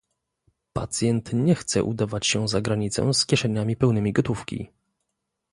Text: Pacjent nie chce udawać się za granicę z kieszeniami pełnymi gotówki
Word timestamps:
Pacjent 0.73 1.33
nie 1.33 1.55
chce 1.55 1.83
udawać 1.83 2.27
się 2.27 2.47
za 2.47 2.61
granicę 2.61 3.13
z 3.13 3.25
kieszeniami 3.25 3.75
pełnymi 3.75 4.13
gotówki 4.13 4.69